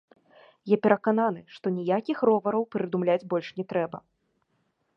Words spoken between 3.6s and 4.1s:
не трэба.